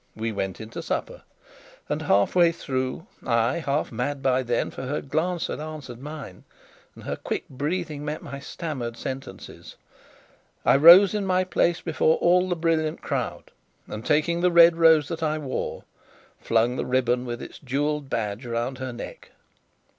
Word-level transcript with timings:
We 0.15 0.31
went 0.31 0.59
in 0.59 0.69
to 0.71 0.81
supper; 0.81 1.21
and, 1.87 2.01
half 2.01 2.33
way 2.33 2.51
through, 2.51 3.05
I, 3.23 3.57
half 3.59 3.91
mad 3.91 4.23
by 4.23 4.41
then, 4.41 4.71
for 4.71 4.81
her 4.87 4.99
glance 4.99 5.45
had 5.45 5.59
answered 5.59 5.99
mine, 5.99 6.43
and 6.95 7.03
her 7.03 7.15
quick 7.15 7.47
breathing 7.51 8.03
met 8.03 8.23
my 8.23 8.39
stammered 8.39 8.97
sentences 8.97 9.75
I 10.65 10.77
rose 10.77 11.13
in 11.13 11.27
my 11.27 11.43
place 11.43 11.81
before 11.81 12.17
all 12.17 12.49
the 12.49 12.55
brilliant 12.55 13.03
crowd, 13.03 13.51
and 13.87 14.03
taking 14.03 14.41
the 14.41 14.51
Red 14.51 14.75
Rose 14.75 15.07
that 15.07 15.21
I 15.21 15.37
wore, 15.37 15.83
flung 16.39 16.77
the 16.77 16.85
ribbon 16.87 17.23
with 17.23 17.39
its 17.39 17.59
jewelled 17.59 18.09
badge 18.09 18.43
round 18.43 18.79
her 18.79 18.91
neck. 18.91 19.29